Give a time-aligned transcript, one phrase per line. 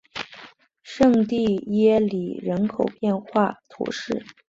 [0.81, 4.25] 圣蒂耶里人口变化图示